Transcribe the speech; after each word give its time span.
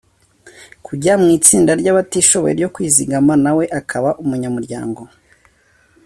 kujya 0.85 1.13
mu 1.21 1.27
itsinda 1.37 1.71
ry’abatishoboye 1.81 2.53
ryo 2.59 2.69
kwizigama 2.75 3.33
nawe 3.43 3.65
akaba 3.79 4.09
umunyamuryango 4.23 5.01